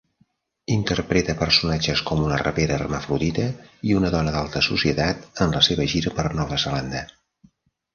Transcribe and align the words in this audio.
Interpreta 0.75 1.35
personatges 1.41 2.01
com 2.07 2.23
una 2.29 2.41
rapera 2.43 2.77
hermafrodita 2.79 3.47
i 3.91 3.95
una 4.01 4.13
dona 4.19 4.35
de 4.35 4.37
l'alta 4.41 4.67
societat 4.73 5.43
en 5.47 5.59
la 5.61 5.67
seva 5.73 5.91
gira 5.97 6.19
per 6.21 6.31
Nova 6.43 6.65
Zelanda. 6.69 7.09